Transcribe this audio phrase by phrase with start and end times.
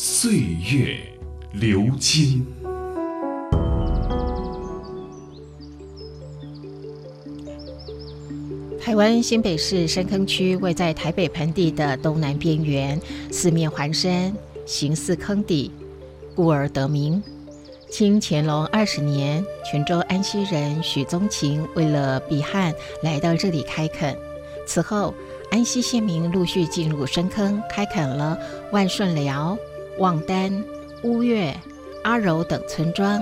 [0.00, 0.30] 岁
[0.72, 0.96] 月
[1.54, 2.46] 流金。
[8.80, 13.00] 台湾新北市深坑区位在台北盆地的东南边缘，
[13.32, 14.32] 四面环山，
[14.64, 15.72] 形似坑底，
[16.36, 17.20] 故而得名。
[17.90, 24.16] 清乾隆二十年，泉州安溪人许宗勤为了避旱，来到这里开垦。
[24.64, 25.12] 此后，
[25.50, 28.38] 安溪县民陆续进入深坑，开垦了
[28.70, 29.58] 万顺寮、
[29.98, 30.64] 望丹、
[31.02, 31.54] 乌岳、
[32.04, 33.20] 阿柔等村庄。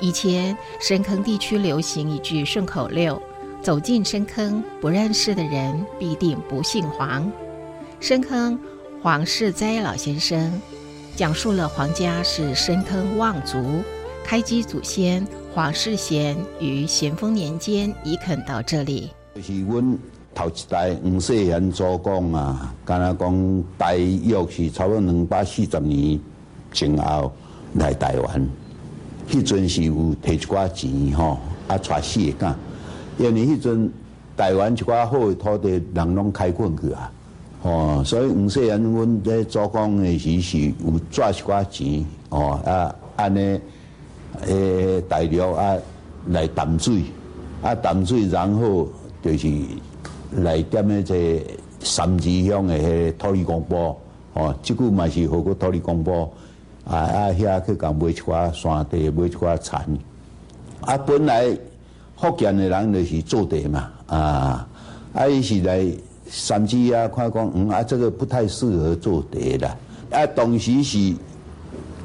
[0.00, 3.20] 以前，深坑地区流行一句顺口溜。
[3.60, 7.30] 走进深坑，不认识的人必定不姓黄。
[8.00, 8.58] 深坑
[9.00, 10.60] 黄世斋老先生
[11.14, 13.82] 讲述了黄家是深坑望族，
[14.24, 15.24] 开基祖先
[15.54, 19.12] 黄世贤于咸丰年间移垦到这里。
[20.34, 26.18] 头一代黄世贤祖公啊，敢若讲大约是差不多两百四十年
[26.72, 27.32] 前后
[27.74, 28.48] 来台湾，
[29.28, 32.54] 迄阵是有摕一寡钱吼，啊带四个囝。
[33.18, 33.92] 因为迄阵
[34.36, 37.12] 台湾一寡好的土地，人拢开垦去啊，
[37.62, 43.60] 哦，所以黄世贤阮在做工的时是有赚一寡钱，哦啊，安尼
[44.46, 45.76] 诶大陆啊
[46.28, 47.02] 来淡水，
[47.62, 48.88] 啊淡水然后
[49.22, 49.48] 就是
[50.36, 51.44] 来点迄个
[51.80, 53.96] 三支乡的迄土地公布，
[54.34, 56.32] 哦，即句嘛是好过土地公布，
[56.84, 59.98] 啊啊遐去甲买一寡山地，买一寡田，
[60.80, 61.56] 啊本来。
[62.14, 64.68] 福建的人就是做地嘛，啊，
[65.12, 65.84] 啊伊是来
[66.28, 69.76] 三支啊，看讲嗯啊，这个不太适合做地啦。
[70.12, 71.12] 啊，当时是，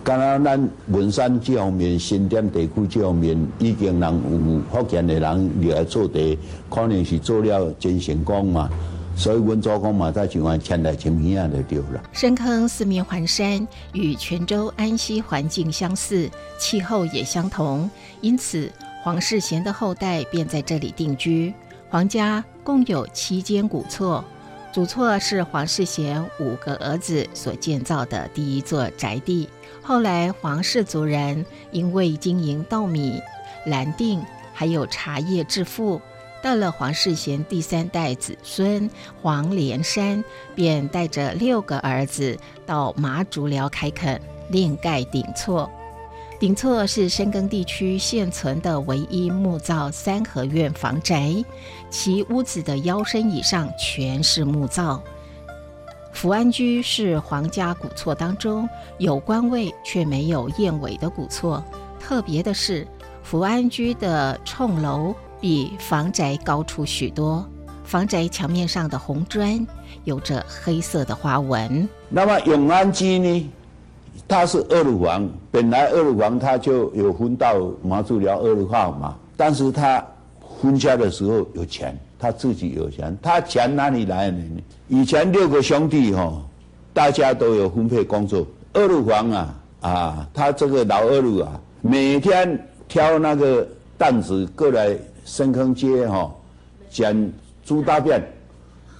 [0.07, 8.69] 刚刚咱文山这方面、新店地区这方面，已经人有福建的人来做地，可能是做了真成功嘛。
[9.17, 12.01] 所以阮祖公嘛，在台湾迁来迁去啊，就对了。
[12.13, 17.91] 深坑四面环山，与泉州安溪环境相似，气候也相同，
[18.21, 18.71] 因此。
[19.03, 21.53] 黄世贤的后代便在这里定居。
[21.89, 24.23] 黄家共有七间古厝，
[24.77, 29.49] 主厝是黄世贤五个儿子所建造的第一座宅地。
[29.81, 33.19] 后来黄氏族人因为经营稻米、
[33.65, 34.23] 蓝靛
[34.53, 35.99] 还有茶叶致富，
[36.43, 38.87] 到了黄世贤第三代子孙
[39.19, 40.23] 黄连山，
[40.53, 44.21] 便带着六个儿子到麻竹寮开垦，
[44.51, 45.67] 另盖顶厝。
[46.39, 51.43] 顶厝是深耕地区现存的唯一木造三合院房宅，
[51.89, 55.01] 其屋子的腰身以上全是木造。
[56.13, 61.63] 福安居是皇家古厝当中有官位却没有燕尾的古厝。
[61.99, 62.87] 特别的是，
[63.23, 67.43] 福安居的冲楼比房宅高出许多，
[67.83, 69.65] 房宅墙面上的红砖
[70.03, 71.89] 有着黑色的花纹。
[72.09, 73.51] 那么永安居呢？
[74.27, 80.01] 他是二路房，本来二路房他就有分到马祖寮二路号嘛，但是他
[80.61, 84.43] 分家的时候有钱，他自己有钱，他钱哪里来呢？
[84.87, 86.41] 以前六个兄弟哈，
[86.93, 88.45] 大家都有分配工作。
[88.73, 93.67] 二路房啊啊，他这个老二路啊，每天挑那个
[93.97, 94.95] 担子过来
[95.25, 96.31] 深坑街哈，
[96.89, 97.33] 捡
[97.63, 98.21] 猪大便，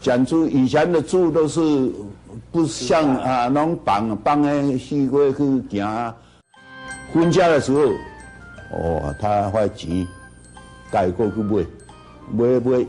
[0.02, 1.92] 捡猪以前的猪都是。
[2.50, 6.14] 不像啊，拢绑绑的四过去行，
[7.14, 7.82] 分家的时候，
[8.72, 10.08] 哦，他花钱
[10.90, 11.66] 带过去买，
[12.32, 12.86] 买买，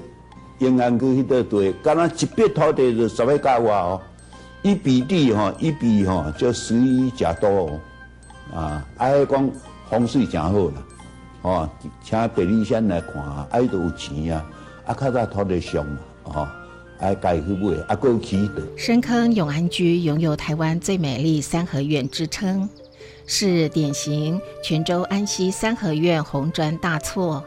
[0.59, 4.01] 永安去迄块地，敢若一笔土地就十块价我哦，
[4.63, 7.81] 一笔地吼，一笔吼就十一加多哦，
[8.55, 9.51] 啊，爱讲
[9.91, 10.73] 风水真好啦，
[11.43, 11.69] 哦，
[12.03, 14.45] 请地理先来看，爱都有钱啊，
[14.87, 16.49] 啊，较早土地上嘛，哦。
[18.77, 22.69] 深坑永安居拥有台湾最美丽三合院之称，
[23.25, 27.45] 是典型泉州安溪三合院红砖大厝。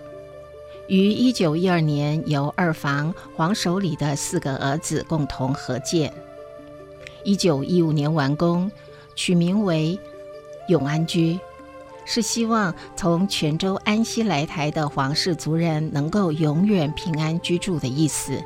[0.88, 6.14] 于一九一二年由二房黄守礼的四个儿子共同合建，
[7.26, 8.72] 一九一五年完工，
[9.16, 10.00] 取名为
[10.70, 11.38] 永安居，
[12.06, 18.42] 是希望从泉州安溪来台的黄氏族人能够永远平安居住的意思。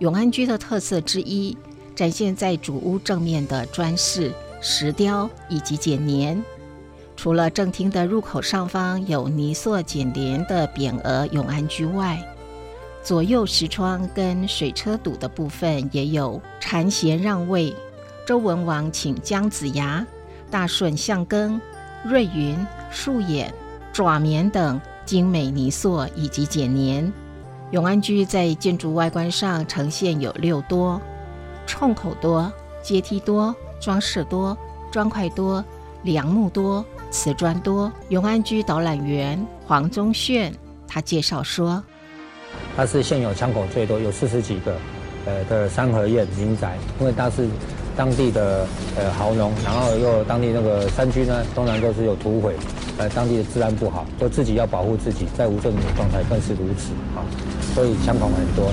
[0.00, 1.54] 永安居的特色之一，
[1.94, 6.42] 展现在主屋正面的砖饰，石雕以及剪年。
[7.16, 12.18] 除了正厅的入口上方有泥塑剪联的匾额“永安居”外，
[13.04, 17.74] 左右石窗跟水车堵的部分也有禅贤让位、
[18.26, 20.06] 周文王请姜子牙、
[20.50, 21.60] 大顺相庚、
[22.06, 22.56] 瑞云、
[22.90, 23.52] 树眼、
[23.92, 27.12] 爪棉等精美泥塑以及剪年。
[27.70, 31.00] 永安居在建筑外观上呈现有六多：
[31.66, 32.52] 冲口多、
[32.82, 34.56] 阶梯多、装饰多、
[34.90, 35.64] 砖块多、
[36.02, 36.84] 梁木多。
[37.12, 40.54] 瓷砖多，永安居导览员黄宗炫
[40.86, 41.82] 他介绍说，
[42.76, 44.76] 它是现有窗口最多，有四十几个，
[45.26, 47.48] 呃的三合院民宅，因为它是
[47.96, 48.66] 当地的
[48.96, 52.54] 呃豪农，然后又当地那个山区呢，通常都是有土匪，
[52.98, 57.20] 呃当地的治安不好，都自己要保护自己，在无政府状态更是如此啊，
[57.74, 58.72] 所以枪口很多，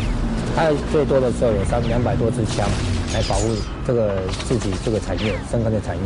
[0.55, 2.67] 它最多的时候有三两百多支枪
[3.13, 3.49] 来保护
[3.85, 6.01] 这个自己这个产业深耕的产业。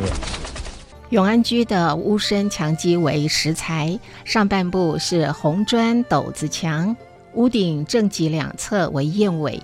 [1.10, 6.96] 永安居的屋身墙基为石材，上半部是红砖斗子墙，
[7.34, 9.62] 屋顶正脊两侧为燕尾。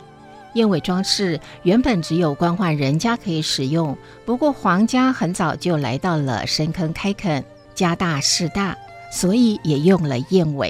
[0.57, 3.95] 燕尾装饰原本只有官宦人家可以使用，
[4.25, 7.45] 不过皇家很早就来到了深坑开垦，
[7.75, 8.75] 家大势大，
[9.13, 10.69] 所以也用了燕尾。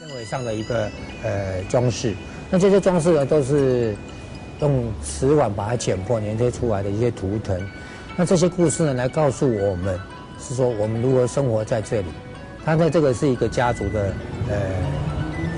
[0.00, 0.90] 燕尾上的一个
[1.22, 2.12] 呃装饰，
[2.50, 3.94] 那这些装饰呢都是
[4.60, 7.64] 用瓷碗把它剪破粘贴出来的一些图腾。
[8.16, 9.96] 那这些故事呢，来告诉我们，
[10.40, 12.08] 是说我们如何生活在这里。
[12.64, 14.12] 它在这个是一个家族的，
[14.48, 14.58] 呃，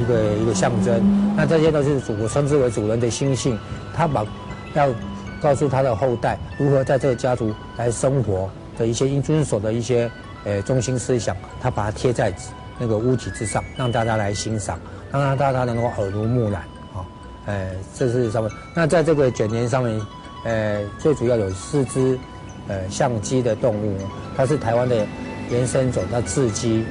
[0.03, 1.01] 一个一个象征。
[1.37, 3.57] 那这些都是主，我称之为主人的心性。
[3.95, 4.27] 他把
[4.75, 4.89] 要
[5.41, 10.11] 告诉他的后代如何在这个家族来生活的一些应遵守的一些
[10.45, 12.35] 呃中心思想，他把它贴在
[12.79, 14.79] 那个屋脊之上，让大家来欣赏，
[15.13, 16.63] 让大家能够耳濡目染
[16.95, 17.07] 啊。
[17.47, 18.53] 呃，这是上面。
[18.75, 20.01] 那在这个卷帘上面，
[20.45, 22.19] 呃，最主要有四只。
[22.69, 23.99] 呃，相机的动物，
[24.37, 25.05] 它是台湾的
[25.51, 26.85] 原生种，叫雉鸡。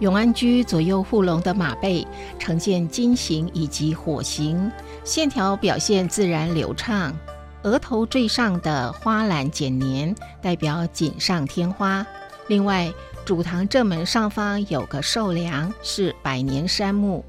[0.00, 2.06] 永安居左右护龙的马背
[2.38, 4.70] 呈现金形以及火形，
[5.04, 7.14] 线条表现自然流畅。
[7.62, 12.06] 额头最上的花篮剪年代表锦上添花。
[12.48, 12.92] 另外，
[13.24, 17.24] 主堂正门上方有个寿梁，是百年杉木。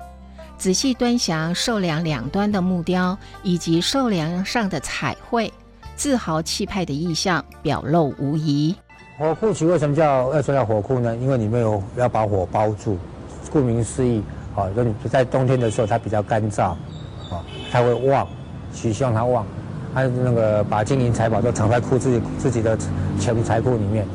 [0.57, 5.51] 仔细端详寿梁两端的木雕以及寿梁上的彩绘。
[5.95, 8.75] 自豪气派的意象表露无遗。
[9.17, 9.95] 火库起为什么？
[9.95, 11.15] 叫要说叫火库呢？
[11.15, 12.99] 因为里面有要把火包住，
[13.51, 14.21] 顾名思义，
[14.55, 16.65] 啊，就你在冬天的时候它比较干燥，
[17.31, 17.41] 啊，
[17.71, 18.27] 它会旺，
[18.71, 19.43] 希望它旺，
[19.91, 22.77] 它那个把金银财宝都藏在库自己自己的
[23.19, 24.05] 钱财库里面。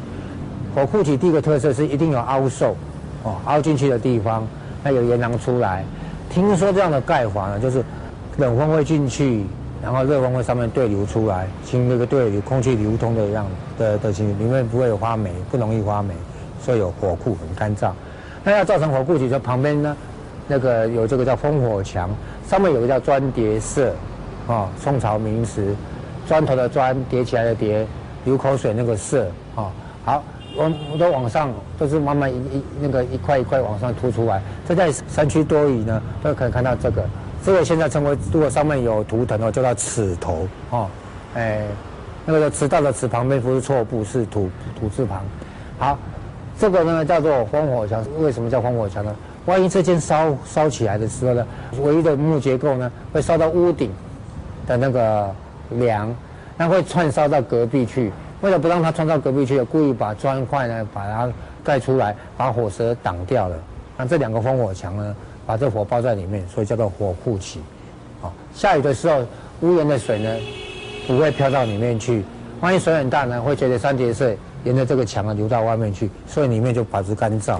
[0.72, 2.76] 火库体第一个特色是一定有凹受，
[3.24, 4.46] 哦，凹进去的地方，
[4.84, 5.84] 那有岩囊出来。
[6.30, 7.84] 听说这样的盖法呢，就是
[8.36, 9.46] 冷风会进去。
[9.82, 13.44] 然后热风会上面对流出来，经那个对流空气流通的样
[13.76, 16.14] 的的情形，里面不会有发霉，不容易发霉，
[16.60, 17.90] 所以有火库很干燥。
[18.44, 19.96] 那要造成火库，就旁边呢，
[20.46, 22.08] 那个有这个叫烽火墙，
[22.46, 23.92] 上面有个叫砖叠色，
[24.46, 25.74] 啊，宋朝名词，
[26.28, 27.84] 砖头的砖叠起来的叠，
[28.24, 29.26] 流口水那个色，
[29.56, 29.66] 啊，
[30.04, 30.22] 好，
[30.56, 34.40] 我我都往上，都是慢慢一一那个一块一块往上凸出来。
[34.64, 37.04] 这在山区多雨呢，都可以看到这个。
[37.44, 40.86] 这个现在称为，如果上面有图腾哦，叫做齿头哦，
[41.34, 41.62] 哎，
[42.24, 45.24] 那个迟到的齿旁边不是错部，是土土字旁。
[45.76, 45.98] 好，
[46.56, 48.04] 这个呢叫做烽火墙。
[48.20, 49.12] 为什么叫烽火墙呢？
[49.46, 51.44] 万一这间烧烧起来的时候呢，
[51.80, 53.90] 唯一的木结构呢会烧到屋顶
[54.68, 55.28] 的那个
[55.70, 56.14] 梁，
[56.56, 58.12] 那会串烧到隔壁去。
[58.40, 61.28] 为了不让它串到隔壁去，故意把砖块呢把它
[61.64, 63.56] 盖出来，把火舌挡掉了。
[63.96, 65.16] 那这两个烽火墙呢？
[65.46, 67.60] 把这火包在里面，所以叫做火库起。
[68.54, 69.24] 下雨的时候，
[69.60, 70.36] 屋檐的水呢
[71.06, 72.22] 不会飘到里面去。
[72.60, 77.56] 万一水很大呢，会随着三叠水沿着这个墙啊流到外面去，所以里面就保持干燥。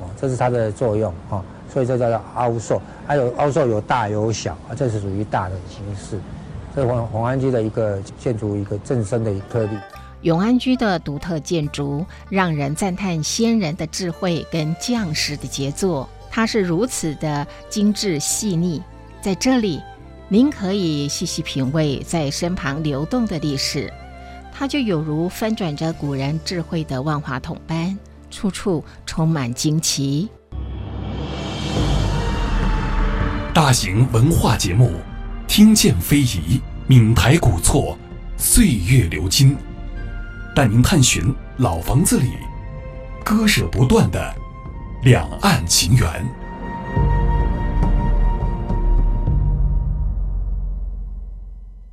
[0.00, 1.42] 哦，这是它的作用啊。
[1.72, 6.20] 所以这叫做凹受，还有凹受有大有小啊，这是属于大的形式。
[6.76, 9.70] 这是红红安居的一个建筑一个正身的一特例。
[10.20, 16.06] 永安居的独特建筑，让人赞叹先人的智慧跟匠师的杰作。
[16.34, 18.82] 它是如此的精致细腻，
[19.20, 19.82] 在这里，
[20.28, 23.92] 您可以细细品味在身旁流动的历史，
[24.50, 27.98] 它就有如翻转着古人智慧的万花筒般，
[28.30, 30.30] 处处充满惊奇。
[33.52, 34.90] 大型文化节目，
[35.46, 37.94] 听见非遗，闽台古厝，
[38.38, 39.54] 岁月流金，
[40.56, 41.22] 带您探寻
[41.58, 42.30] 老房子里
[43.22, 44.41] 割舍不断的。
[45.02, 46.41] 两岸情缘。